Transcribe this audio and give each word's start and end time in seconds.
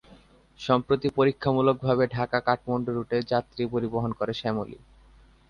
সম্প্রতি 0.59 1.07
পরীক্ষামূলকভাবে 1.09 2.03
ঢাকা-কাঠমান্ডু 2.07 2.91
রুটে 2.93 3.17
যাত্রী 3.31 3.63
পরিবহন 3.65 4.11
করে 4.13 4.33
শ্যামলী। 4.33 4.77